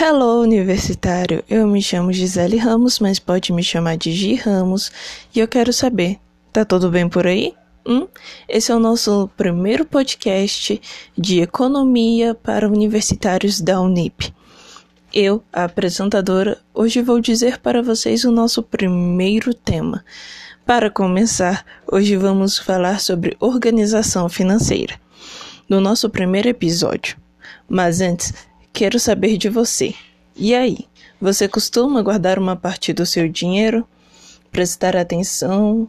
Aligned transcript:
Hello, 0.00 0.42
universitário! 0.42 1.42
Eu 1.50 1.66
me 1.66 1.82
chamo 1.82 2.12
Gisele 2.12 2.56
Ramos, 2.56 3.00
mas 3.00 3.18
pode 3.18 3.52
me 3.52 3.64
chamar 3.64 3.96
de 3.96 4.12
Gi 4.12 4.36
Ramos, 4.36 4.92
e 5.34 5.40
eu 5.40 5.48
quero 5.48 5.72
saber: 5.72 6.20
tá 6.52 6.64
tudo 6.64 6.88
bem 6.88 7.08
por 7.08 7.26
aí? 7.26 7.52
Hum? 7.84 8.06
Esse 8.48 8.70
é 8.70 8.76
o 8.76 8.78
nosso 8.78 9.28
primeiro 9.36 9.84
podcast 9.84 10.80
de 11.18 11.40
economia 11.40 12.32
para 12.32 12.68
universitários 12.68 13.60
da 13.60 13.80
Unip. 13.80 14.32
Eu, 15.12 15.42
a 15.52 15.64
apresentadora, 15.64 16.58
hoje 16.72 17.02
vou 17.02 17.18
dizer 17.18 17.58
para 17.58 17.82
vocês 17.82 18.24
o 18.24 18.30
nosso 18.30 18.62
primeiro 18.62 19.52
tema. 19.52 20.04
Para 20.64 20.90
começar, 20.90 21.66
hoje 21.90 22.14
vamos 22.14 22.56
falar 22.56 23.00
sobre 23.00 23.36
organização 23.40 24.28
financeira, 24.28 24.94
no 25.68 25.80
nosso 25.80 26.08
primeiro 26.08 26.48
episódio. 26.48 27.16
Mas 27.68 28.00
antes, 28.00 28.32
Quero 28.78 29.00
saber 29.00 29.36
de 29.36 29.48
você. 29.48 29.92
E 30.36 30.54
aí? 30.54 30.86
Você 31.20 31.48
costuma 31.48 32.00
guardar 32.00 32.38
uma 32.38 32.54
parte 32.54 32.92
do 32.92 33.04
seu 33.04 33.28
dinheiro? 33.28 33.84
Prestar 34.52 34.96
atenção? 34.96 35.88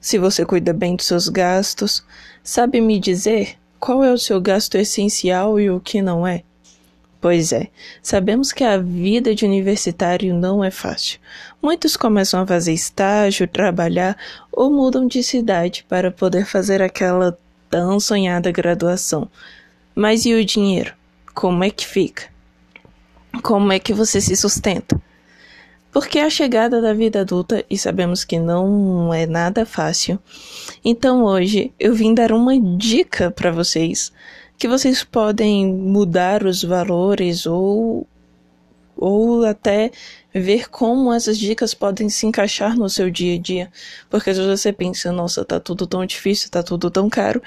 Se 0.00 0.18
você 0.18 0.44
cuida 0.44 0.72
bem 0.72 0.96
dos 0.96 1.06
seus 1.06 1.28
gastos? 1.28 2.04
Sabe 2.42 2.80
me 2.80 2.98
dizer 2.98 3.56
qual 3.78 4.02
é 4.02 4.12
o 4.12 4.18
seu 4.18 4.40
gasto 4.40 4.74
essencial 4.74 5.60
e 5.60 5.70
o 5.70 5.78
que 5.78 6.02
não 6.02 6.26
é? 6.26 6.42
Pois 7.20 7.52
é, 7.52 7.68
sabemos 8.02 8.50
que 8.50 8.64
a 8.64 8.76
vida 8.76 9.32
de 9.32 9.44
universitário 9.44 10.34
não 10.34 10.64
é 10.64 10.72
fácil. 10.72 11.20
Muitos 11.62 11.96
começam 11.96 12.40
a 12.40 12.46
fazer 12.48 12.72
estágio, 12.72 13.46
trabalhar 13.46 14.16
ou 14.50 14.68
mudam 14.68 15.06
de 15.06 15.22
cidade 15.22 15.86
para 15.88 16.10
poder 16.10 16.44
fazer 16.44 16.82
aquela 16.82 17.38
tão 17.70 18.00
sonhada 18.00 18.50
graduação. 18.50 19.30
Mas 19.94 20.26
e 20.26 20.34
o 20.34 20.44
dinheiro? 20.44 20.97
Como 21.38 21.62
é 21.62 21.70
que 21.70 21.86
fica? 21.86 22.24
Como 23.44 23.72
é 23.72 23.78
que 23.78 23.94
você 23.94 24.20
se 24.20 24.34
sustenta? 24.34 25.00
Porque 25.92 26.18
a 26.18 26.28
chegada 26.28 26.82
da 26.82 26.92
vida 26.92 27.20
adulta, 27.20 27.64
e 27.70 27.78
sabemos 27.78 28.24
que 28.24 28.40
não 28.40 29.14
é 29.14 29.24
nada 29.24 29.64
fácil, 29.64 30.18
então 30.84 31.22
hoje 31.22 31.72
eu 31.78 31.94
vim 31.94 32.12
dar 32.12 32.32
uma 32.32 32.60
dica 32.76 33.30
para 33.30 33.52
vocês 33.52 34.12
que 34.58 34.66
vocês 34.66 35.04
podem 35.04 35.64
mudar 35.64 36.44
os 36.44 36.64
valores 36.64 37.46
ou 37.46 38.04
ou 38.96 39.44
até 39.44 39.92
ver 40.34 40.68
como 40.68 41.12
essas 41.12 41.38
dicas 41.38 41.72
podem 41.72 42.08
se 42.08 42.26
encaixar 42.26 42.76
no 42.76 42.90
seu 42.90 43.08
dia 43.08 43.36
a 43.36 43.38
dia. 43.38 43.70
Porque 44.10 44.30
às 44.30 44.36
vezes 44.36 44.60
você 44.60 44.72
pensa, 44.72 45.12
nossa, 45.12 45.44
tá 45.44 45.60
tudo 45.60 45.86
tão 45.86 46.04
difícil, 46.04 46.50
tá 46.50 46.64
tudo 46.64 46.90
tão 46.90 47.08
caro, 47.08 47.40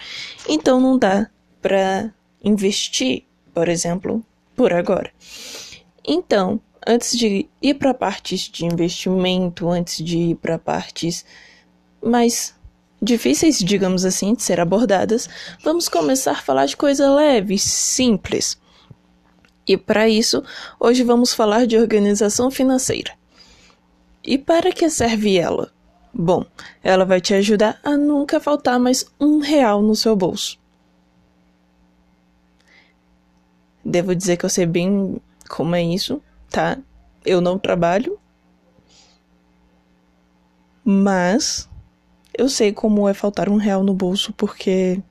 então 0.48 0.80
não 0.80 0.98
dá 0.98 1.30
para 1.62 2.10
investir 2.42 3.26
por 3.54 3.70
exemplo, 3.70 4.24
por 4.56 4.74
agora. 4.74 5.12
Então, 6.06 6.60
antes 6.86 7.18
de 7.18 7.48
ir 7.62 7.74
para 7.76 7.94
partes 7.94 8.42
de 8.42 8.66
investimento, 8.66 9.70
antes 9.70 10.04
de 10.04 10.18
ir 10.18 10.36
para 10.36 10.58
partes 10.58 11.26
mais 12.02 12.56
difíceis, 13.02 13.60
digamos 13.60 14.06
assim, 14.06 14.34
de 14.34 14.44
ser 14.44 14.60
abordadas, 14.60 15.28
vamos 15.64 15.90
começar 15.90 16.34
a 16.34 16.42
falar 16.42 16.66
de 16.66 16.78
coisa 16.78 17.14
leve, 17.14 17.58
simples. 17.58 18.60
E 19.68 19.78
para 19.78 20.08
isso, 20.10 20.44
hoje 20.80 21.04
vamos 21.04 21.34
falar 21.34 21.66
de 21.66 21.78
organização 21.78 22.52
financeira. 22.52 23.14
E 24.24 24.38
para 24.38 24.72
que 24.72 24.90
serve 24.90 25.38
ela? 25.38 25.72
Bom, 26.14 26.46
ela 26.84 27.06
vai 27.06 27.22
te 27.22 27.34
ajudar 27.34 27.80
a 27.84 27.96
nunca 27.96 28.40
faltar 28.40 28.80
mais 28.80 29.06
um 29.20 29.40
real 29.40 29.82
no 29.82 29.96
seu 29.96 30.16
bolso. 30.16 30.61
Devo 33.92 34.16
dizer 34.16 34.38
que 34.38 34.46
eu 34.46 34.50
sei 34.50 34.66
bem 34.66 35.22
como 35.50 35.76
é 35.76 35.84
isso, 35.84 36.22
tá? 36.50 36.78
Eu 37.26 37.42
não 37.42 37.60
trabalho, 37.60 38.18
mas 40.82 41.68
eu 42.34 42.48
sei 42.48 42.72
como 42.72 43.10
é 43.10 43.14
faltar 43.14 43.50
um 43.50 43.58
real 43.58 43.84
no 43.84 43.94
bolso, 43.94 44.32
porque 44.32 45.02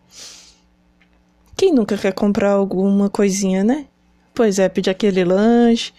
quem 1.55 1.75
nunca 1.75 1.99
quer 1.99 2.15
comprar 2.15 2.53
alguma 2.53 3.11
coisinha, 3.11 3.63
né? 3.63 3.87
Pois 4.33 4.59
é, 4.59 4.67
pedir 4.67 4.89
aquele 4.89 5.23
lanche, 5.23 5.93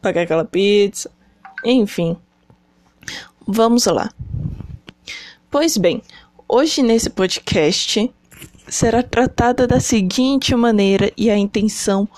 pagar 0.00 0.22
aquela 0.22 0.44
pizza, 0.44 1.10
enfim. 1.64 2.16
Vamos 3.44 3.84
lá. 3.86 4.12
Pois 5.50 5.76
bem, 5.76 6.00
hoje 6.48 6.84
nesse 6.84 7.10
podcast 7.10 8.14
será 8.72 9.02
tratada 9.02 9.66
da 9.66 9.78
seguinte 9.78 10.54
maneira 10.56 11.12
e 11.14 11.30
a 11.30 11.36
intenção 11.36 12.08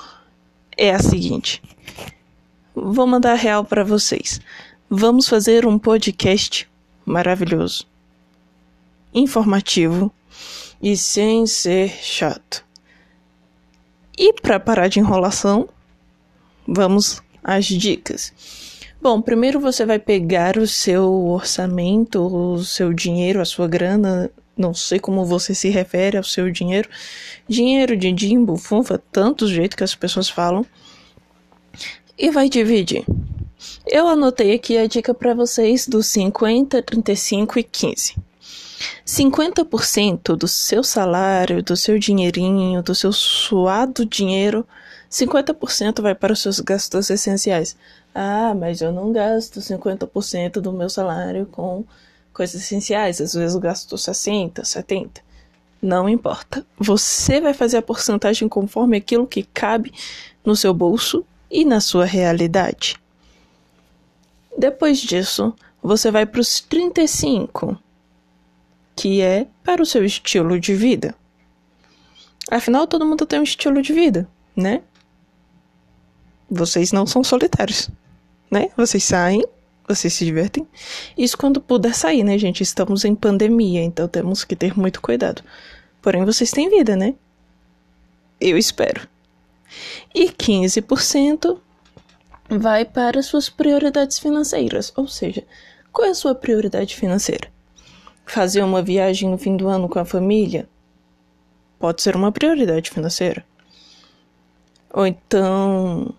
é 0.76 0.94
a 0.94 1.00
seguinte. 1.00 1.60
Vou 2.72 3.08
mandar 3.08 3.34
real 3.34 3.64
para 3.64 3.82
vocês. 3.82 4.40
Vamos 4.88 5.28
fazer 5.28 5.66
um 5.66 5.76
podcast 5.76 6.68
maravilhoso, 7.04 7.84
informativo 9.12 10.12
e 10.80 10.96
sem 10.96 11.44
ser 11.44 11.88
chato. 11.88 12.64
E 14.16 14.32
para 14.34 14.60
parar 14.60 14.86
de 14.86 15.00
enrolação, 15.00 15.68
vamos 16.68 17.20
às 17.42 17.64
dicas. 17.66 18.32
Bom, 19.02 19.20
primeiro 19.20 19.58
você 19.58 19.84
vai 19.84 19.98
pegar 19.98 20.56
o 20.56 20.68
seu 20.68 21.26
orçamento, 21.26 22.20
o 22.20 22.62
seu 22.62 22.92
dinheiro, 22.92 23.40
a 23.40 23.44
sua 23.44 23.66
grana 23.66 24.30
não 24.56 24.72
sei 24.72 24.98
como 24.98 25.24
você 25.24 25.54
se 25.54 25.68
refere 25.68 26.16
ao 26.16 26.24
seu 26.24 26.50
dinheiro. 26.50 26.88
Dinheiro, 27.48 27.96
de 27.96 28.12
dimbo, 28.12 28.56
funfa, 28.56 29.02
tantos 29.10 29.50
jeitos 29.50 29.76
que 29.76 29.84
as 29.84 29.94
pessoas 29.94 30.28
falam. 30.28 30.64
E 32.16 32.30
vai 32.30 32.48
dividir. 32.48 33.04
Eu 33.86 34.06
anotei 34.06 34.54
aqui 34.54 34.78
a 34.78 34.86
dica 34.86 35.12
para 35.12 35.34
vocês 35.34 35.86
dos 35.86 36.06
50, 36.06 36.82
35 36.82 37.58
e 37.58 37.62
15. 37.62 38.16
50% 39.04 40.36
do 40.36 40.46
seu 40.46 40.82
salário, 40.82 41.62
do 41.62 41.76
seu 41.76 41.98
dinheirinho, 41.98 42.82
do 42.82 42.94
seu 42.94 43.12
suado 43.12 44.04
dinheiro, 44.04 44.66
50% 45.10 46.02
vai 46.02 46.14
para 46.14 46.32
os 46.32 46.42
seus 46.42 46.60
gastos 46.60 47.10
essenciais. 47.10 47.76
Ah, 48.14 48.54
mas 48.54 48.80
eu 48.80 48.92
não 48.92 49.12
gasto 49.12 49.60
50% 49.60 50.60
do 50.60 50.72
meu 50.72 50.88
salário 50.88 51.46
com 51.46 51.84
coisas 52.34 52.60
essenciais, 52.62 53.20
às 53.20 53.32
vezes 53.32 53.54
eu 53.54 53.60
gasto 53.60 53.96
60, 53.96 54.64
70. 54.64 55.22
Não 55.80 56.08
importa. 56.08 56.66
Você 56.76 57.40
vai 57.40 57.54
fazer 57.54 57.78
a 57.78 57.82
porcentagem 57.82 58.48
conforme 58.48 58.96
aquilo 58.96 59.26
que 59.26 59.44
cabe 59.44 59.92
no 60.44 60.56
seu 60.56 60.74
bolso 60.74 61.24
e 61.50 61.64
na 61.64 61.80
sua 61.80 62.04
realidade. 62.04 62.96
Depois 64.58 64.98
disso, 64.98 65.54
você 65.82 66.10
vai 66.10 66.26
para 66.26 66.40
os 66.40 66.60
35, 66.60 67.78
que 68.96 69.20
é 69.20 69.46
para 69.62 69.82
o 69.82 69.86
seu 69.86 70.04
estilo 70.04 70.58
de 70.58 70.74
vida. 70.74 71.14
Afinal, 72.50 72.86
todo 72.86 73.06
mundo 73.06 73.24
tem 73.24 73.40
um 73.40 73.44
estilo 73.44 73.80
de 73.80 73.92
vida, 73.92 74.28
né? 74.56 74.82
Vocês 76.50 76.92
não 76.92 77.06
são 77.06 77.22
solitários, 77.24 77.90
né? 78.50 78.68
Vocês 78.76 79.04
saem, 79.04 79.44
vocês 79.86 80.12
se 80.12 80.24
divertem. 80.24 80.66
Isso 81.16 81.36
quando 81.36 81.60
puder 81.60 81.94
sair, 81.94 82.24
né, 82.24 82.38
gente? 82.38 82.62
Estamos 82.62 83.04
em 83.04 83.14
pandemia, 83.14 83.82
então 83.82 84.08
temos 84.08 84.44
que 84.44 84.56
ter 84.56 84.76
muito 84.78 85.00
cuidado. 85.00 85.42
Porém, 86.00 86.24
vocês 86.24 86.50
têm 86.50 86.68
vida, 86.68 86.96
né? 86.96 87.14
Eu 88.40 88.58
espero. 88.58 89.06
E 90.14 90.30
15% 90.30 91.58
vai 92.48 92.84
para 92.84 93.22
suas 93.22 93.48
prioridades 93.48 94.18
financeiras. 94.18 94.92
Ou 94.96 95.08
seja, 95.08 95.44
qual 95.92 96.06
é 96.06 96.10
a 96.10 96.14
sua 96.14 96.34
prioridade 96.34 96.94
financeira? 96.96 97.48
Fazer 98.26 98.62
uma 98.62 98.82
viagem 98.82 99.30
no 99.30 99.38
fim 99.38 99.56
do 99.56 99.68
ano 99.68 99.88
com 99.88 99.98
a 99.98 100.04
família? 100.04 100.68
Pode 101.78 102.02
ser 102.02 102.16
uma 102.16 102.32
prioridade 102.32 102.90
financeira. 102.90 103.44
Ou 104.92 105.06
então 105.06 106.14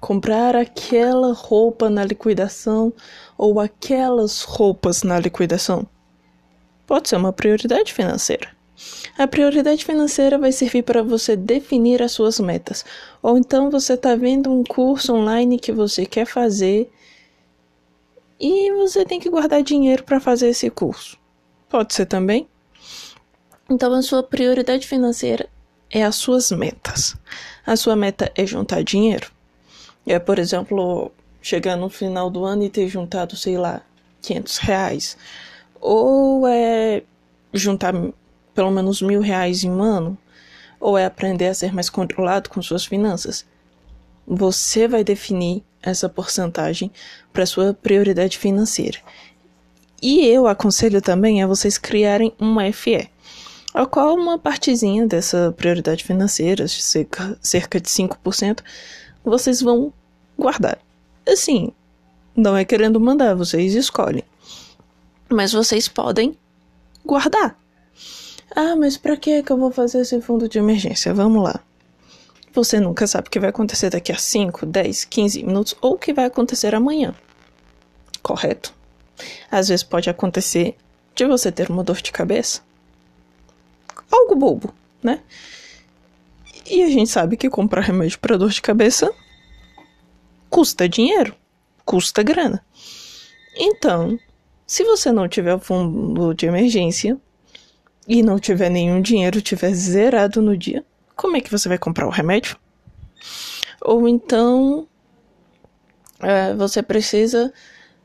comprar 0.00 0.56
aquela 0.56 1.32
roupa 1.32 1.90
na 1.90 2.04
liquidação 2.04 2.92
ou 3.36 3.60
aquelas 3.60 4.42
roupas 4.42 5.02
na 5.02 5.20
liquidação. 5.20 5.86
Pode 6.86 7.08
ser 7.08 7.16
uma 7.16 7.32
prioridade 7.32 7.92
financeira. 7.92 8.48
A 9.18 9.26
prioridade 9.26 9.84
financeira 9.84 10.38
vai 10.38 10.50
servir 10.52 10.82
para 10.82 11.02
você 11.02 11.36
definir 11.36 12.02
as 12.02 12.12
suas 12.12 12.40
metas. 12.40 12.84
Ou 13.22 13.36
então 13.36 13.70
você 13.70 13.92
está 13.92 14.16
vendo 14.16 14.50
um 14.50 14.64
curso 14.64 15.14
online 15.14 15.58
que 15.58 15.70
você 15.70 16.06
quer 16.06 16.24
fazer 16.24 16.90
e 18.40 18.72
você 18.72 19.04
tem 19.04 19.20
que 19.20 19.28
guardar 19.28 19.62
dinheiro 19.62 20.02
para 20.02 20.18
fazer 20.18 20.48
esse 20.48 20.70
curso. 20.70 21.18
Pode 21.68 21.92
ser 21.92 22.06
também. 22.06 22.48
Então 23.68 23.92
a 23.92 24.02
sua 24.02 24.22
prioridade 24.22 24.86
financeira 24.88 25.48
é 25.90 26.02
as 26.02 26.16
suas 26.16 26.50
metas. 26.50 27.14
A 27.66 27.76
sua 27.76 27.94
meta 27.94 28.32
é 28.34 28.46
juntar 28.46 28.82
dinheiro. 28.82 29.30
É, 30.06 30.18
por 30.18 30.38
exemplo, 30.38 31.12
chegar 31.42 31.76
no 31.76 31.88
final 31.88 32.30
do 32.30 32.44
ano 32.44 32.64
e 32.64 32.70
ter 32.70 32.88
juntado, 32.88 33.36
sei 33.36 33.56
lá, 33.56 33.82
500 34.22 34.58
reais. 34.58 35.16
Ou 35.80 36.46
é 36.46 37.02
juntar 37.52 37.94
pelo 38.54 38.70
menos 38.70 39.00
mil 39.02 39.20
reais 39.20 39.64
em 39.64 39.70
um 39.70 39.82
ano. 39.82 40.16
Ou 40.78 40.96
é 40.96 41.04
aprender 41.04 41.48
a 41.48 41.54
ser 41.54 41.72
mais 41.72 41.90
controlado 41.90 42.48
com 42.50 42.62
suas 42.62 42.84
finanças. 42.84 43.44
você 44.26 44.86
vai 44.86 45.02
definir 45.02 45.64
essa 45.82 46.08
porcentagem 46.08 46.90
para 47.32 47.46
sua 47.46 47.74
prioridade 47.74 48.38
financeira. 48.38 48.98
E 50.02 50.24
eu 50.26 50.46
aconselho 50.46 51.02
também 51.02 51.42
a 51.42 51.46
vocês 51.46 51.76
criarem 51.76 52.32
uma 52.38 52.70
FE, 52.72 53.08
a 53.74 53.84
qual 53.84 54.14
uma 54.14 54.38
partezinha 54.38 55.06
dessa 55.06 55.52
prioridade 55.56 56.04
financeira, 56.04 56.66
cerca, 56.68 57.38
cerca 57.42 57.80
de 57.80 57.88
5%, 57.88 58.60
vocês 59.24 59.60
vão 59.60 59.92
guardar. 60.38 60.78
Assim, 61.26 61.72
não 62.34 62.56
é 62.56 62.64
querendo 62.64 63.00
mandar, 63.00 63.34
vocês 63.34 63.74
escolhem. 63.74 64.24
Mas 65.28 65.52
vocês 65.52 65.88
podem 65.88 66.36
guardar. 67.04 67.56
Ah, 68.54 68.74
mas 68.74 68.96
para 68.96 69.16
que 69.16 69.42
que 69.42 69.52
eu 69.52 69.56
vou 69.56 69.70
fazer 69.70 70.00
esse 70.00 70.20
fundo 70.20 70.48
de 70.48 70.58
emergência? 70.58 71.14
Vamos 71.14 71.42
lá. 71.42 71.60
Você 72.52 72.80
nunca 72.80 73.06
sabe 73.06 73.28
o 73.28 73.30
que 73.30 73.38
vai 73.38 73.50
acontecer 73.50 73.90
daqui 73.90 74.10
a 74.10 74.18
5, 74.18 74.66
10, 74.66 75.04
15 75.04 75.42
minutos 75.44 75.76
ou 75.80 75.94
o 75.94 75.98
que 75.98 76.12
vai 76.12 76.24
acontecer 76.24 76.74
amanhã. 76.74 77.14
Correto? 78.22 78.74
Às 79.50 79.68
vezes 79.68 79.84
pode 79.84 80.10
acontecer 80.10 80.76
de 81.14 81.26
você 81.26 81.52
ter 81.52 81.70
uma 81.70 81.84
dor 81.84 82.00
de 82.00 82.10
cabeça. 82.10 82.60
Algo 84.10 84.34
bobo, 84.34 84.74
né? 85.02 85.20
E 86.70 86.84
a 86.84 86.88
gente 86.88 87.10
sabe 87.10 87.36
que 87.36 87.50
comprar 87.50 87.80
remédio 87.80 88.20
para 88.20 88.36
dor 88.36 88.50
de 88.50 88.62
cabeça 88.62 89.12
custa 90.48 90.88
dinheiro, 90.88 91.34
custa 91.84 92.22
grana. 92.22 92.64
Então, 93.56 94.16
se 94.64 94.84
você 94.84 95.10
não 95.10 95.26
tiver 95.26 95.58
fundo 95.58 96.32
de 96.32 96.46
emergência 96.46 97.18
e 98.06 98.22
não 98.22 98.38
tiver 98.38 98.70
nenhum 98.70 99.02
dinheiro, 99.02 99.42
tiver 99.42 99.74
zerado 99.74 100.40
no 100.40 100.56
dia, 100.56 100.84
como 101.16 101.36
é 101.36 101.40
que 101.40 101.50
você 101.50 101.68
vai 101.68 101.76
comprar 101.76 102.06
o 102.06 102.10
remédio? 102.10 102.56
Ou 103.82 104.06
então 104.06 104.86
é, 106.20 106.54
você 106.54 106.84
precisa 106.84 107.52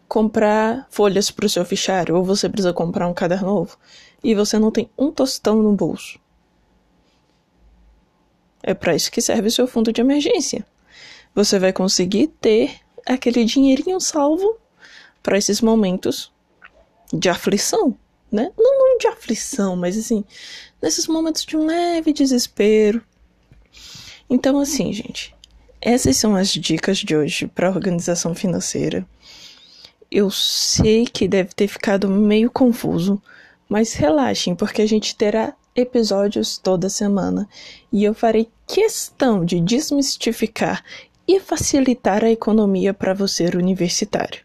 comprar 0.08 0.88
folhas 0.90 1.30
para 1.30 1.46
o 1.46 1.50
seu 1.50 1.64
fichário, 1.64 2.16
ou 2.16 2.24
você 2.24 2.50
precisa 2.50 2.74
comprar 2.74 3.08
um 3.08 3.14
caderno 3.14 3.48
novo 3.48 3.78
e 4.24 4.34
você 4.34 4.58
não 4.58 4.72
tem 4.72 4.90
um 4.98 5.12
tostão 5.12 5.62
no 5.62 5.74
bolso. 5.74 6.20
É 8.68 8.74
para 8.74 8.96
isso 8.96 9.12
que 9.12 9.22
serve 9.22 9.48
o 9.48 9.52
seu 9.52 9.68
fundo 9.68 9.94
de 9.94 10.02
emergência. 10.02 10.66
Você 11.36 11.60
vai 11.60 11.72
conseguir 11.72 12.30
ter 12.42 12.78
aquele 13.06 13.46
dinheirinho 13.46 14.02
salvo 14.02 14.58
para 15.22 15.38
esses 15.38 15.62
momentos 15.62 16.32
de 17.14 17.30
aflição, 17.30 17.96
né? 18.32 18.52
Não, 18.58 18.80
não 18.80 18.98
de 18.98 19.08
aflição, 19.08 19.76
mas 19.76 19.96
assim, 19.96 20.26
nesses 20.82 21.06
momentos 21.06 21.46
de 21.46 21.56
um 21.56 21.68
leve 21.68 22.12
desespero. 22.12 23.04
Então, 24.28 24.60
assim, 24.60 24.92
gente, 24.92 25.36
essas 25.80 26.18
são 26.18 26.36
as 26.36 26.50
dicas 26.50 26.98
de 26.98 27.16
hoje 27.16 27.46
para 27.46 27.70
organização 27.70 28.34
financeira. 28.34 29.06
Eu 30.10 30.32
sei 30.32 31.06
que 31.06 31.28
deve 31.28 31.54
ter 31.54 31.68
ficado 31.68 32.10
meio 32.10 32.50
confuso, 32.50 33.22
mas 33.70 33.94
relaxem, 33.94 34.56
porque 34.56 34.82
a 34.82 34.88
gente 34.88 35.16
terá 35.16 35.54
episódios 35.75 36.57
toda 36.57 36.89
semana 36.89 37.48
e 37.92 38.04
eu 38.04 38.13
farei 38.13 38.50
questão 38.66 39.44
de 39.44 39.60
desmistificar 39.60 40.83
e 41.27 41.39
facilitar 41.39 42.24
a 42.24 42.31
economia 42.31 42.94
para 42.94 43.13
você 43.13 43.45
universitário. 43.56 44.42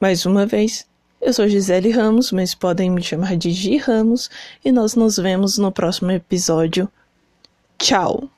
Mais 0.00 0.24
uma 0.24 0.46
vez, 0.46 0.86
eu 1.20 1.32
sou 1.32 1.48
Gisele 1.48 1.90
Ramos, 1.90 2.32
mas 2.32 2.54
podem 2.54 2.90
me 2.90 3.02
chamar 3.02 3.36
de 3.36 3.50
Gi 3.50 3.76
Ramos, 3.78 4.30
e 4.64 4.70
nós 4.70 4.94
nos 4.94 5.16
vemos 5.16 5.56
no 5.58 5.72
próximo 5.72 6.10
episódio. 6.10 6.88
Tchau! 7.78 8.33